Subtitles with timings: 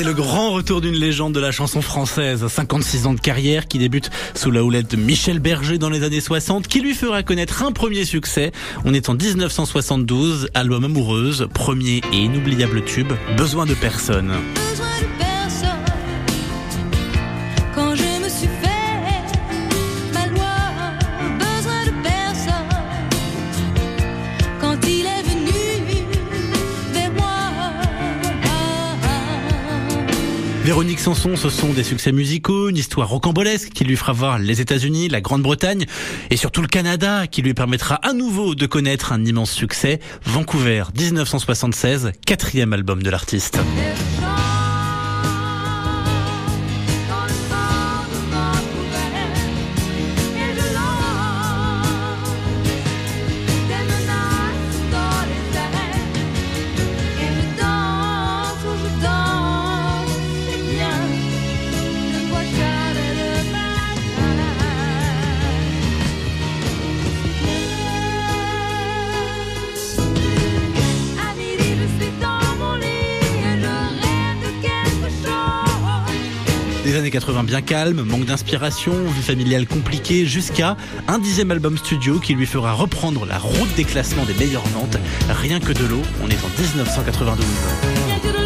[0.00, 3.76] C'est le grand retour d'une légende de la chanson française, 56 ans de carrière qui
[3.76, 7.64] débute sous la houlette de Michel Berger dans les années 60, qui lui fera connaître
[7.64, 8.50] un premier succès.
[8.86, 14.32] On est en 1972, album Amoureuse, premier et inoubliable tube, Besoin de personne.
[30.62, 34.60] Véronique Sanson, ce sont des succès musicaux, une histoire rocambolesque qui lui fera voir les
[34.60, 35.86] États-Unis, la Grande-Bretagne
[36.28, 40.00] et surtout le Canada qui lui permettra à nouveau de connaître un immense succès.
[40.24, 43.58] Vancouver 1976, quatrième album de l'artiste.
[76.90, 82.18] Des années 80 bien calmes, manque d'inspiration, vie familiale compliquée, jusqu'à un dixième album studio
[82.18, 84.96] qui lui fera reprendre la route des classements des meilleures ventes.
[85.28, 88.39] Rien que de l'eau, on est en 1992.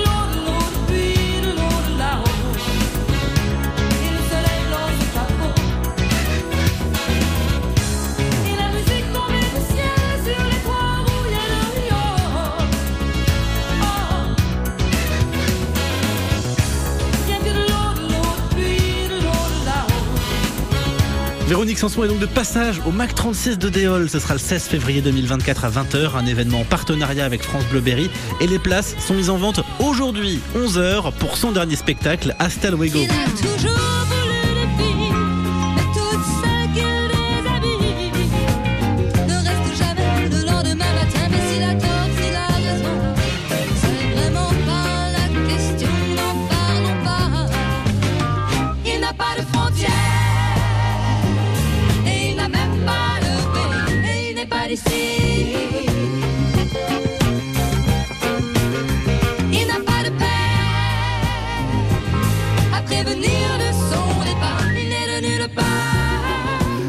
[21.46, 24.08] Véronique Sanson est donc de passage au Mac 36 de Déol.
[24.08, 27.80] Ce sera le 16 février 2024 à 20h, un événement en partenariat avec France Bleu
[27.80, 28.10] Berry.
[28.40, 33.00] Et les places sont mises en vente aujourd'hui, 11h, pour son dernier spectacle, Hasta Luego.
[33.06, 34.13] Pas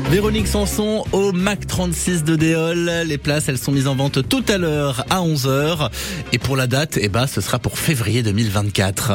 [0.09, 2.89] Véronique Sanson au Mac 36 de Déol.
[3.05, 5.89] Les places, elles sont mises en vente tout à l'heure à 11h.
[6.31, 9.11] Et pour la date, eh ben, ce sera pour février 2024.